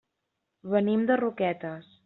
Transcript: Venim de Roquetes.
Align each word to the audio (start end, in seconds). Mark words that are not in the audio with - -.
Venim 0.71 1.05
de 1.11 1.21
Roquetes. 1.23 1.97